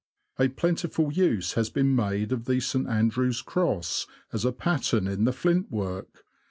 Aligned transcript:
A 0.39 0.47
plentiful 0.47 1.13
use 1.13 1.53
has 1.53 1.69
been 1.69 1.95
made 1.95 2.31
of 2.31 2.45
the 2.45 2.59
St. 2.59 2.89
Andrew's 2.89 3.43
Cross, 3.43 4.07
as 4.33 4.43
a 4.45 4.51
pattern, 4.51 5.05
in 5.07 5.25
the 5.25 5.31
fiintwork. 5.31 6.23